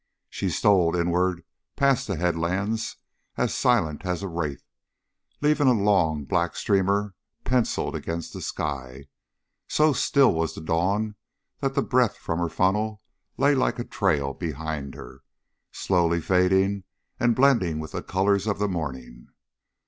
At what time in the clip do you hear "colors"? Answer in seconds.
18.01-18.47